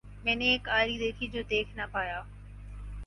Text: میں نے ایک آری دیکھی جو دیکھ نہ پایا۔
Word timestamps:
میں 0.23 0.35
نے 0.35 0.45
ایک 0.51 0.69
آری 0.69 0.97
دیکھی 0.97 1.27
جو 1.27 1.41
دیکھ 1.49 1.75
نہ 1.75 1.81
پایا۔ 1.91 2.21